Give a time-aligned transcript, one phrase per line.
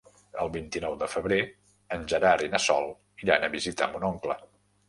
[0.43, 1.37] El vint-i-nou de febrer
[1.97, 2.91] en Gerard i na Sol
[3.27, 4.41] iran a visitar mon oncle.